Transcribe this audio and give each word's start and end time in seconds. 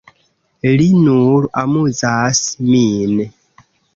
Li 0.79 0.87
nur 1.07 1.45
amuzas 1.61 2.41
min. 2.73 3.23